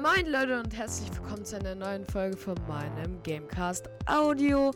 [0.00, 4.70] Moin Leute und herzlich willkommen zu einer neuen Folge von meinem Gamecast Audio.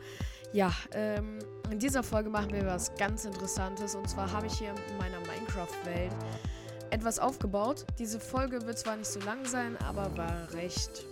[0.52, 1.38] Ja, ähm,
[1.70, 5.18] in dieser Folge machen wir was ganz Interessantes und zwar habe ich hier in meiner
[5.20, 6.12] Minecraft-Welt
[6.90, 7.86] etwas aufgebaut.
[7.98, 11.06] Diese Folge wird zwar nicht so lang sein, aber war recht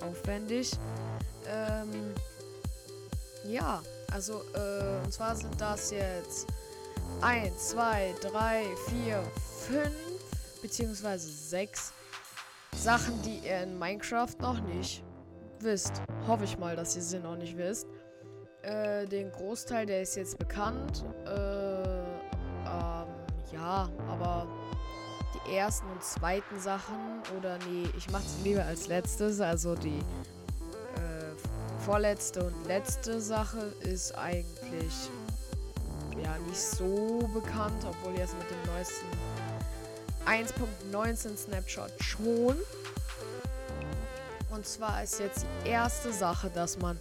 [0.00, 0.70] aufwendig.
[1.48, 2.14] Ähm,
[3.46, 6.46] ja, also, äh, und zwar sind das jetzt
[7.20, 9.22] 1, 2, 3, 4,
[9.68, 9.90] 5,
[10.62, 11.92] beziehungsweise 6
[12.80, 15.04] Sachen, die ihr in Minecraft noch nicht
[15.60, 16.00] wisst.
[16.26, 17.86] Hoffe ich mal, dass ihr sie noch nicht wisst.
[18.62, 21.04] Äh, den Großteil, der ist jetzt bekannt.
[21.26, 23.06] Äh, ähm,
[23.52, 24.46] ja, aber
[25.34, 26.96] die ersten und zweiten Sachen,
[27.36, 33.74] oder nee, ich mache es lieber als letztes, also die äh, vorletzte und letzte Sache
[33.80, 35.10] ist eigentlich
[36.22, 39.06] ja nicht so bekannt, obwohl jetzt mit dem neuesten
[40.26, 42.56] 1.19 Snapshot schon.
[44.50, 46.98] Und zwar ist jetzt die erste Sache, dass man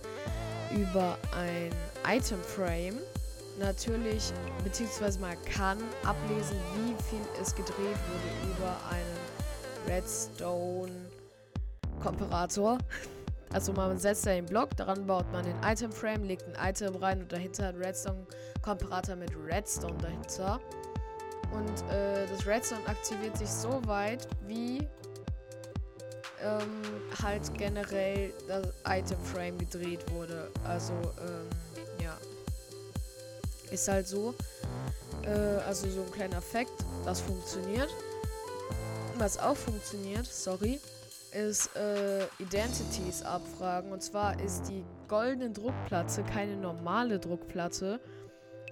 [0.71, 1.71] über ein
[2.07, 2.97] Item Frame
[3.59, 4.31] natürlich,
[4.63, 9.19] beziehungsweise man kann ablesen, wie viel es gedreht wurde über einen
[9.87, 10.91] Redstone
[12.01, 12.77] Komparator.
[13.51, 16.95] Also man setzt da den Block, daran baut man den Item Frame, legt ein Item
[16.95, 18.25] rein und dahinter ein Redstone
[18.61, 20.59] Komparator mit Redstone dahinter.
[21.51, 24.87] Und äh, das Redstone aktiviert sich so weit, wie
[26.41, 26.83] ähm,
[27.21, 30.51] halt generell das Item Frame gedreht wurde.
[30.63, 31.49] Also, ähm,
[32.03, 32.17] ja.
[33.71, 34.33] Ist halt so.
[35.23, 35.29] Äh,
[35.67, 36.73] also so ein kleiner Effekt.
[37.05, 37.89] Das funktioniert.
[39.17, 40.79] Was auch funktioniert, sorry,
[41.33, 43.91] ist äh, Identities abfragen.
[43.91, 47.99] Und zwar ist die goldene Druckplatte keine normale Druckplatte,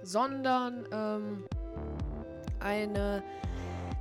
[0.03, 1.45] sondern ähm,
[2.67, 3.23] eine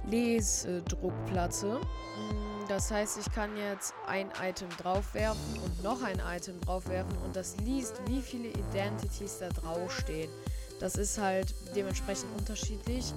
[0.09, 1.78] Lesedruckplatte.
[1.78, 7.37] Mm, das heißt, ich kann jetzt ein Item draufwerfen und noch ein Item draufwerfen und
[7.37, 10.31] das liest, wie viele Identities da draufstehen.
[10.81, 13.15] Das ist halt dementsprechend unterschiedlich.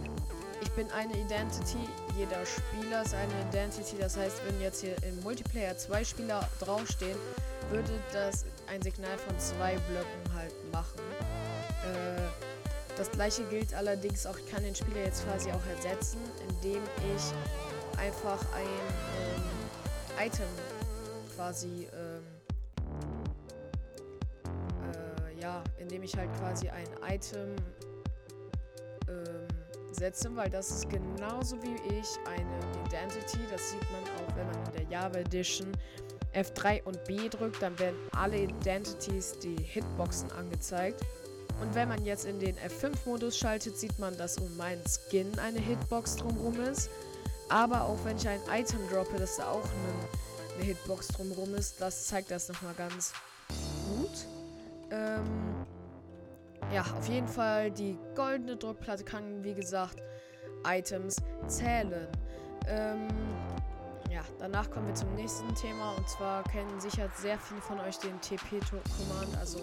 [0.62, 1.78] Ich bin eine Identity,
[2.18, 3.98] jeder Spieler ist eine Identity.
[4.00, 7.18] Das heißt, wenn jetzt hier im Multiplayer zwei Spieler draufstehen,
[7.70, 10.99] würde das ein Signal von zwei Blöcken halt machen.
[13.00, 16.84] Das gleiche gilt allerdings auch, ich kann den Spieler jetzt quasi auch ersetzen, indem
[17.16, 18.68] ich einfach ein
[19.24, 20.46] ähm, Item
[21.34, 22.24] quasi, ähm,
[24.92, 27.56] äh, ja, indem ich halt quasi ein Item
[29.08, 29.48] ähm,
[29.94, 34.66] setze, weil das ist genauso wie ich eine Identity, das sieht man auch, wenn man
[34.66, 35.72] in der Java Edition
[36.34, 41.02] F3 und B drückt, dann werden alle Identities, die Hitboxen angezeigt.
[41.62, 45.59] Und wenn man jetzt in den F5-Modus schaltet, sieht man, dass um meinen Skin eine
[45.59, 46.90] Hitbox drumherum ist.
[47.50, 51.81] Aber auch wenn ich ein Item droppe, dass da auch eine, eine Hitbox drumherum ist,
[51.81, 53.14] das zeigt das nochmal ganz
[53.88, 54.12] gut.
[54.92, 55.66] Ähm,
[56.74, 60.02] ja, auf jeden Fall die goldene Druckplatte kann, wie gesagt,
[60.66, 62.08] Items zählen.
[62.68, 63.08] Ähm,
[64.09, 67.97] ja, danach kommen wir zum nächsten Thema und zwar kennen sicher sehr viele von euch
[67.97, 69.38] den TP-Command.
[69.40, 69.59] Also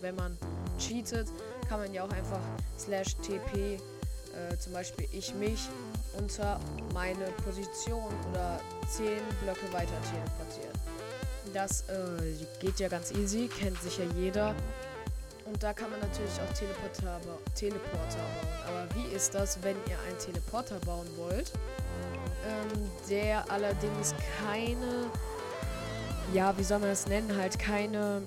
[0.00, 0.38] wenn man
[0.78, 1.28] cheatet,
[1.68, 2.40] kann man ja auch einfach
[2.78, 5.68] slash TP, äh, zum Beispiel ich mich,
[6.16, 6.60] unter
[6.94, 9.06] meine Position oder 10
[9.42, 10.78] Blöcke weiter teleportieren.
[11.52, 14.54] Das äh, geht ja ganz easy, kennt sicher jeder.
[15.44, 17.20] Und da kann man natürlich auch Teleporter,
[17.54, 18.58] Teleporter bauen.
[18.68, 21.52] Aber wie ist das, wenn ihr einen Teleporter bauen wollt?
[22.48, 25.10] Ähm, der allerdings keine,
[26.32, 28.22] ja, wie soll man das nennen, halt keine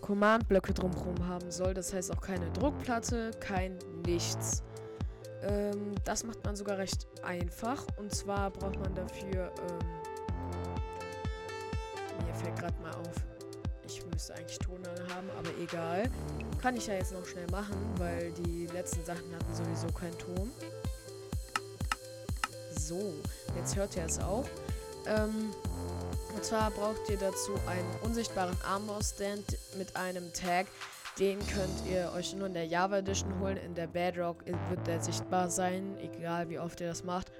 [0.00, 1.74] Command-Blöcke drumherum haben soll.
[1.74, 4.62] Das heißt auch keine Druckplatte, kein nichts.
[5.42, 7.84] Ähm, das macht man sogar recht einfach.
[7.98, 9.78] Und zwar braucht man dafür, ähm,
[12.24, 13.14] mir fällt gerade mal auf,
[13.86, 14.80] ich müsste eigentlich Ton
[15.14, 16.10] haben, aber egal.
[16.60, 20.50] Kann ich ja jetzt noch schnell machen, weil die letzten Sachen hatten sowieso keinen Ton.
[22.86, 23.14] So,
[23.56, 24.44] jetzt hört ihr es auch.
[25.08, 25.52] Ähm,
[26.32, 30.66] und zwar braucht ihr dazu einen unsichtbaren Armor-Stand mit einem Tag.
[31.18, 33.56] Den könnt ihr euch nur in der Java Edition holen.
[33.56, 37.32] In der Bedrock wird der sichtbar sein, egal wie oft ihr das macht.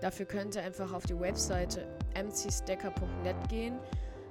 [0.00, 1.86] Dafür könnt ihr einfach auf die Webseite
[2.16, 3.78] mcstacker.net gehen,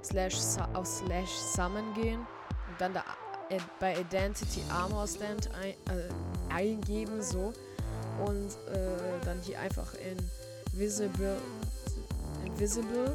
[0.04, 0.34] slash,
[0.74, 2.20] auf slash summon gehen
[2.68, 3.02] und dann da
[3.48, 7.54] äh, bei Identity Armor Stand ein, äh, eingeben, so.
[8.24, 10.16] Und äh, dann hier einfach in
[10.78, 11.36] Visible,
[12.44, 13.12] Invisible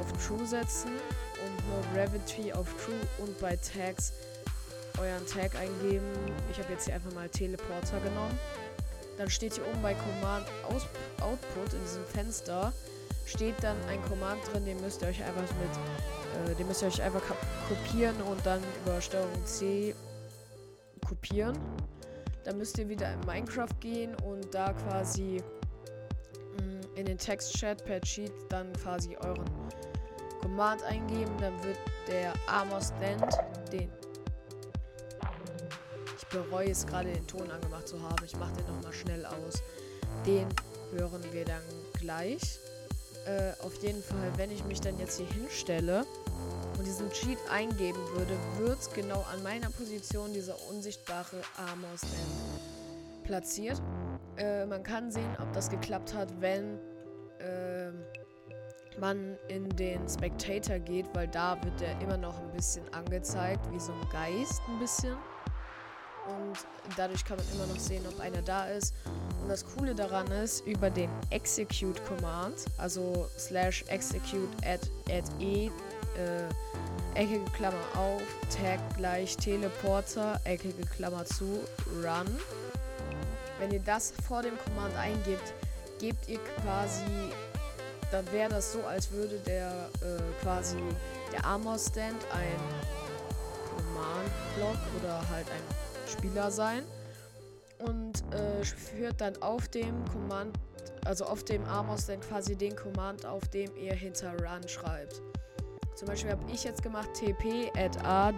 [0.00, 0.90] auf True setzen
[1.44, 4.12] und No Gravity auf True und bei Tags
[4.98, 6.06] euren Tag eingeben.
[6.50, 8.38] Ich habe jetzt hier einfach mal Teleporter genommen.
[9.18, 10.82] Dann steht hier oben bei Command Aus
[11.20, 12.72] Output in diesem Fenster
[13.26, 16.88] steht dann ein Command drin, den müsst ihr euch einfach mit, äh, den müsst ihr
[16.88, 17.22] euch einfach
[17.68, 19.94] kopieren und dann über Steuerung C
[21.06, 21.58] kopieren.
[22.44, 25.42] Dann müsst ihr wieder in Minecraft gehen und da quasi
[26.58, 29.44] mh, mm, in den Textchat per Cheat dann quasi euren
[30.42, 31.32] Command eingeben.
[31.40, 33.34] Dann wird der Armor Stand,
[33.72, 33.90] den
[36.16, 38.24] ich bereue es gerade den Ton angemacht zu haben.
[38.24, 39.62] Ich mache den nochmal schnell aus.
[40.26, 40.46] Den
[40.92, 41.62] hören wir dann
[41.98, 42.58] gleich.
[43.26, 46.04] Äh, auf jeden Fall, wenn ich mich dann jetzt hier hinstelle
[46.84, 53.80] diesen Cheat eingeben würde, wird genau an meiner Position dieser unsichtbare Armor Stand platziert.
[54.36, 56.78] Äh, man kann sehen, ob das geklappt hat, wenn
[57.38, 57.90] äh,
[58.98, 63.80] man in den Spectator geht, weil da wird er immer noch ein bisschen angezeigt, wie
[63.80, 65.16] so ein Geist ein bisschen.
[66.26, 66.56] Und
[66.96, 68.94] dadurch kann man immer noch sehen, ob einer da ist.
[69.42, 75.70] Und das Coole daran ist, über den Execute Command, also slash execute at, at e,
[76.16, 81.60] äh, eckige Klammer auf, Tag gleich Teleporter, eckige Klammer zu,
[82.02, 82.26] run.
[83.58, 85.54] Wenn ihr das vor dem Command eingibt,
[85.98, 87.30] gebt ihr quasi,
[88.10, 90.78] dann wäre das so, als würde der äh, quasi
[91.32, 92.60] der Armor Stand ein
[93.76, 96.82] Command-Block oder halt ein Spieler sein
[97.78, 100.56] und äh, führt dann auf dem Command,
[101.04, 105.20] also auf dem Armor Stand quasi den Command, auf dem ihr hinter Run schreibt.
[105.94, 108.32] Zum Beispiel habe ich jetzt gemacht TP at A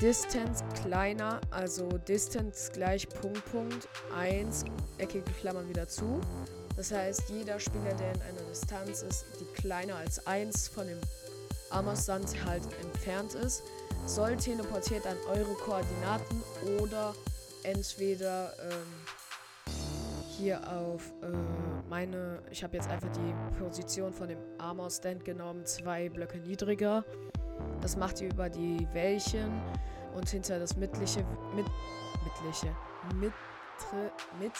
[0.00, 4.64] Distance kleiner, also Distance gleich Punkt Punkt 1,
[4.98, 6.20] eckige Klammern wieder zu.
[6.76, 10.98] Das heißt, jeder Spieler, der in einer Distanz ist, die kleiner als 1 von dem
[11.70, 13.62] Armor Stand halt entfernt ist,
[14.06, 16.42] soll teleportiert an eure Koordinaten
[16.80, 17.14] oder
[17.62, 18.86] entweder ähm,
[20.36, 21.28] hier auf äh,
[21.88, 27.04] meine, ich habe jetzt einfach die Position von dem Armor Stand genommen, zwei Blöcke niedriger.
[27.80, 29.50] Das macht ihr über die Wellchen
[30.14, 31.66] und hinter das mittliche, mit,
[32.24, 32.74] mittliche,
[33.14, 34.52] mittre, mit,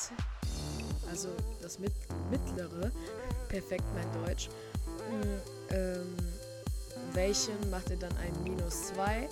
[1.10, 1.28] also
[1.60, 1.92] das mit,
[2.30, 2.90] mittlere,
[3.48, 4.48] perfekt mein Deutsch,
[5.08, 6.16] hm, ähm,
[7.12, 9.28] Wellchen macht ihr dann ein Minus 2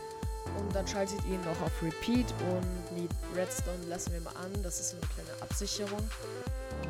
[0.59, 4.62] und dann schaltet ihr ihn noch auf Repeat und die Redstone lassen wir mal an.
[4.62, 6.03] Das ist so eine kleine Absicherung.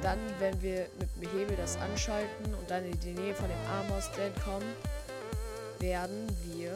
[0.03, 3.59] Dann, wenn wir mit dem Hebel das anschalten und dann in die Nähe von dem
[3.71, 4.73] Armor Stand kommen,
[5.79, 6.75] werden wir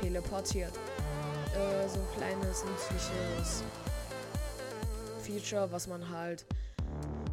[0.00, 0.72] teleportiert.
[1.54, 3.62] Äh, so ein kleines nützliches
[5.20, 6.44] Feature, was man halt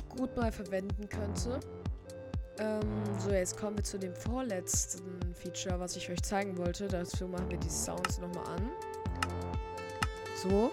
[0.10, 1.60] gut mal verwenden könnte.
[2.62, 2.82] Ähm,
[3.18, 6.88] so, jetzt kommen wir zu dem vorletzten Feature, was ich euch zeigen wollte.
[6.88, 8.70] Dazu machen wir die Sounds nochmal an.
[10.36, 10.72] So.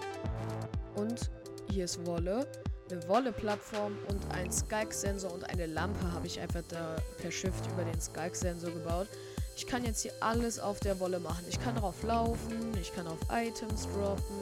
[0.95, 1.31] Und
[1.71, 2.45] hier ist Wolle.
[2.91, 7.83] Eine Wolle-Plattform und ein Skulk-Sensor und eine Lampe habe ich einfach da per Shift über
[7.83, 9.07] den Skulk-Sensor gebaut.
[9.55, 11.43] Ich kann jetzt hier alles auf der Wolle machen.
[11.49, 14.39] Ich kann darauf laufen, ich kann auf Items droppen,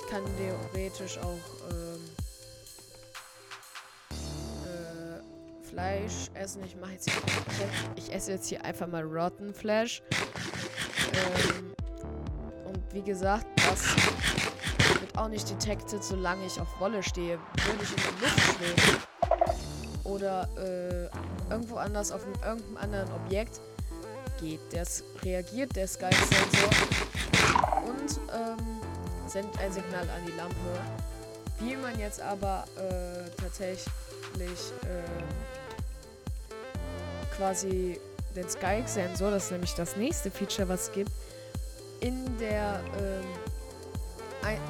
[0.00, 1.93] ich kann theoretisch auch ähm,
[5.74, 6.62] Fleisch essen.
[6.64, 7.20] Ich mache jetzt hier,
[7.96, 10.02] ich esse jetzt hier einfach mal Rotten Flash.
[11.12, 11.74] Ähm,
[12.64, 13.84] und wie gesagt, das
[15.00, 17.40] wird auch nicht detected, solange ich auf Wolle stehe.
[17.64, 19.02] Würde ich in der Luft schweben
[20.04, 23.60] oder äh, irgendwo anders auf einem, irgendeinem anderen Objekt
[24.40, 26.70] geht, das reagiert der Sky-Sensor
[27.84, 28.80] und ähm,
[29.26, 30.54] sendet ein Signal an die Lampe.
[31.58, 33.88] Wie man jetzt aber äh, tatsächlich
[34.82, 35.63] äh,
[37.36, 38.00] quasi
[38.34, 41.10] den Sky-Sensor, das ist nämlich das nächste Feature, was es gibt,
[42.00, 43.24] in der ähm,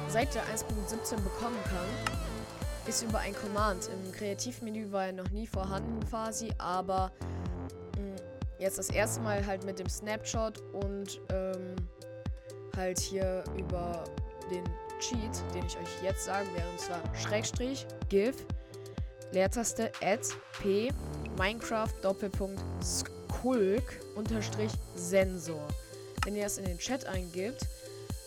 [0.07, 2.15] Seite 1.17 bekommen kann,
[2.87, 3.89] ist über ein Command.
[3.89, 7.11] Im Kreativmenü war er noch nie vorhanden quasi, aber
[7.97, 8.15] mh, mm,
[8.59, 11.75] jetzt das erste Mal halt mit dem Snapshot und ähm,
[12.75, 14.03] halt hier über
[14.49, 14.63] den
[14.99, 18.45] Cheat, den ich euch jetzt sagen werde, und zwar Schrägstrich, GIF,
[19.31, 20.21] Leertaste, Add,
[20.61, 20.91] P,
[21.37, 23.83] Minecraft Doppelpunkt Skulk
[24.15, 25.67] unterstrich Sensor.
[26.23, 27.61] Wenn ihr das in den Chat eingibt,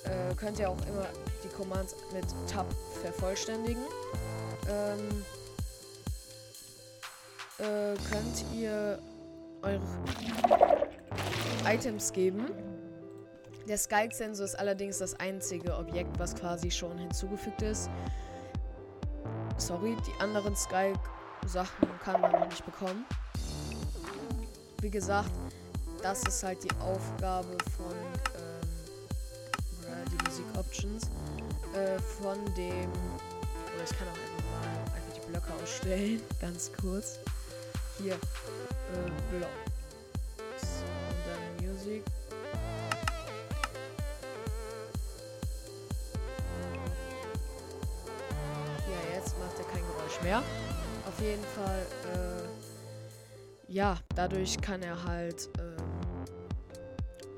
[0.04, 1.06] äh, könnt ihr auch immer
[1.42, 2.66] die Commands mit Tab
[3.02, 3.82] vervollständigen.
[4.68, 5.24] Ähm,
[7.58, 8.98] äh, könnt ihr
[9.62, 9.82] eure
[11.64, 12.46] Items geben.
[13.68, 17.90] Der Skulk-Sensor ist allerdings das einzige Objekt, was quasi schon hinzugefügt ist.
[19.58, 20.98] Sorry, die anderen Skulk
[21.46, 23.04] Sachen kann man noch nicht bekommen.
[24.80, 25.30] Wie gesagt,
[26.02, 27.94] das ist halt die Aufgabe von
[28.36, 28.68] ähm,
[30.12, 31.10] die Musik Options
[31.74, 32.90] äh, von dem.
[33.74, 37.18] Oder ich kann auch einfach mal einfach die Blöcke ausstellen, ganz kurz.
[37.98, 39.50] Hier äh, Block.
[40.60, 40.84] So,
[41.26, 42.02] dann Music.
[48.86, 50.42] Ja, jetzt macht er kein Geräusch mehr.
[51.20, 56.24] Jeden Fall, äh, ja, dadurch kann er halt ähm,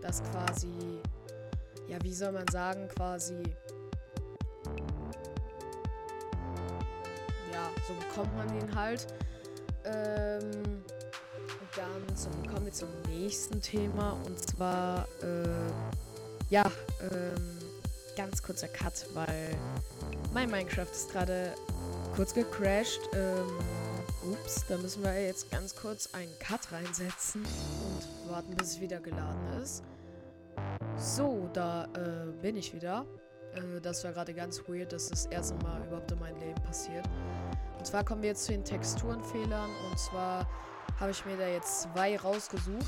[0.03, 1.01] das quasi,
[1.89, 3.43] ja, wie soll man sagen, quasi
[7.53, 9.07] ja, so bekommt man ihn halt.
[9.85, 10.83] Ähm,
[11.77, 15.71] dann zum, kommen wir zum nächsten Thema und zwar, äh,
[16.51, 16.65] ja,
[17.01, 17.59] ähm,
[18.17, 19.57] ganz kurzer Cut, weil
[20.35, 21.55] mein Minecraft ist gerade
[22.21, 23.01] kurz gecrashed.
[23.15, 28.81] Ähm, ups, da müssen wir jetzt ganz kurz einen Cut reinsetzen und warten, bis es
[28.83, 29.83] wieder geladen ist.
[30.99, 33.07] So, da äh, bin ich wieder.
[33.55, 37.09] Äh, das war gerade ganz weird, dass das erste Mal überhaupt in meinem Leben passiert.
[37.79, 39.71] Und zwar kommen wir jetzt zu den Texturenfehlern.
[39.91, 40.47] Und zwar
[40.99, 42.85] habe ich mir da jetzt zwei rausgesucht.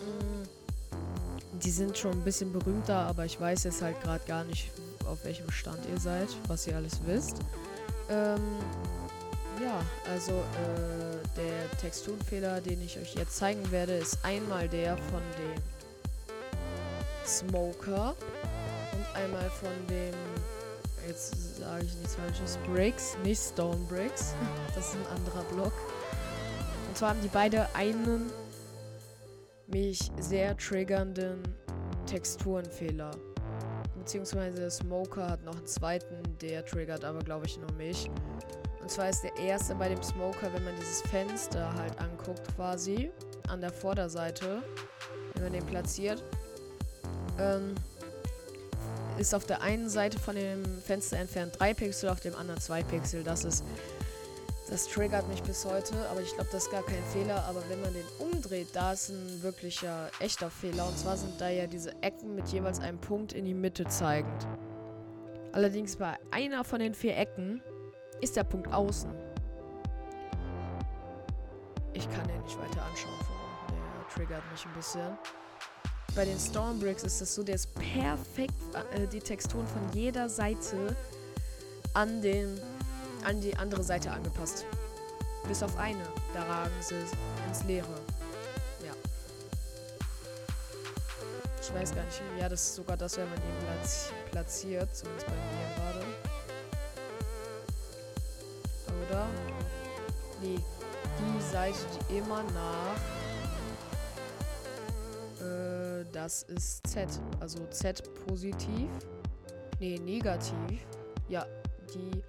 [0.00, 4.70] Mm, die sind schon ein bisschen berühmter, aber ich weiß jetzt halt gerade gar nicht,
[5.04, 7.40] auf welchem Stand ihr seid, was ihr alles wisst.
[8.08, 8.58] Ähm,
[9.62, 15.22] ja, also äh, der Texturenfehler, den ich euch jetzt zeigen werde, ist einmal der von
[15.38, 15.62] dem
[17.26, 18.14] Smoker
[18.92, 20.14] und einmal von dem
[21.06, 24.34] jetzt sage ich nichts falsches, Bricks, nicht Stone Bricks.
[24.74, 25.72] Das ist ein anderer Block.
[26.88, 28.30] Und zwar haben die beide einen
[29.68, 31.42] mich sehr triggernden
[32.06, 33.12] Texturenfehler.
[34.04, 38.10] Beziehungsweise der Smoker hat noch einen zweiten, der triggert aber, glaube ich, nur mich.
[38.82, 43.10] Und zwar ist der erste bei dem Smoker, wenn man dieses Fenster halt anguckt, quasi
[43.48, 44.62] an der Vorderseite,
[45.32, 46.22] wenn man den platziert.
[47.38, 47.74] Ähm,
[49.16, 52.82] ist auf der einen Seite von dem Fenster entfernt 3 Pixel, auf dem anderen 2
[52.82, 53.24] Pixel.
[53.24, 53.64] Das ist.
[54.74, 57.44] Das triggert mich bis heute, aber ich glaube, das ist gar kein Fehler.
[57.44, 60.88] Aber wenn man den umdreht, da ist ein wirklicher, echter Fehler.
[60.88, 64.48] Und zwar sind da ja diese Ecken mit jeweils einem Punkt in die Mitte zeigend.
[65.52, 67.62] Allerdings bei einer von den vier Ecken
[68.20, 69.14] ist der Punkt außen.
[71.92, 73.80] Ich kann den nicht weiter anschauen von unten.
[73.96, 75.16] Der triggert mich ein bisschen
[76.16, 78.54] bei den Stormbricks ist es so, der ist perfekt
[78.92, 80.96] äh, die Texturen von jeder Seite
[81.92, 82.60] an, den,
[83.24, 84.66] an die andere Seite angepasst.
[85.48, 86.02] Bis auf eine.
[86.32, 86.94] Da ragen sie
[87.48, 87.86] ins Leere.
[88.84, 88.92] Ja.
[91.60, 92.22] Ich weiß gar nicht.
[92.38, 94.94] Ja, das ist sogar das, wenn man ihn platz platziert.
[94.94, 96.04] Zumindest bei mir gerade.
[99.06, 99.26] Oder?
[100.40, 100.60] Nee.
[101.18, 101.78] Die Seite,
[102.08, 103.00] die immer nach
[106.24, 107.08] das ist Z.
[107.40, 108.88] Also Z positiv.
[109.78, 110.80] Nee, negativ.
[111.28, 111.44] Ja,
[111.92, 112.22] die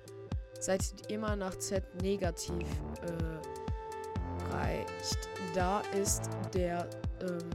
[0.60, 2.66] Seite, die immer nach Z negativ
[3.02, 5.30] äh, reicht.
[5.54, 6.88] Da ist der
[7.22, 7.50] ähm,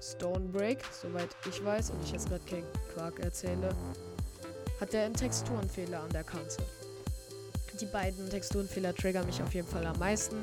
[0.00, 3.74] Stone Break, soweit ich weiß, und ich jetzt gerade keinen Quark erzähle,
[4.80, 6.62] hat der einen Texturenfehler an der Kante.
[7.80, 10.36] Die beiden Texturenfehler triggern mich auf jeden Fall am meisten.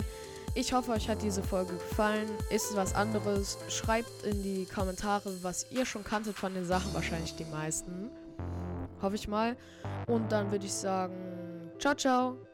[0.56, 2.28] Ich hoffe, euch hat diese Folge gefallen.
[2.50, 3.58] Ist es was anderes?
[3.70, 6.94] Schreibt in die Kommentare, was ihr schon kanntet von den Sachen.
[6.94, 8.10] Wahrscheinlich die meisten.
[9.02, 9.56] Hoffe ich mal.
[10.08, 11.14] Und dann würde ich sagen,
[11.80, 12.49] ciao, ciao.